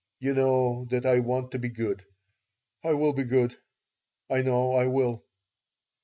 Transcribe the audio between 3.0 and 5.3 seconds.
be good. I know I will."